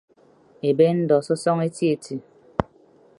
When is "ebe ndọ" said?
0.69-1.15